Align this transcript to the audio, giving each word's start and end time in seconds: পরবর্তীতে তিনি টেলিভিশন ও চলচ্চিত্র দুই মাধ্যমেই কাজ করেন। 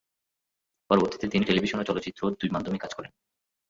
পরবর্তীতে 0.89 1.25
তিনি 1.27 1.43
টেলিভিশন 1.45 1.79
ও 1.79 1.83
চলচ্চিত্র 1.83 2.21
দুই 2.31 2.49
মাধ্যমেই 2.49 2.83
কাজ 2.83 2.91
করেন। 2.93 3.11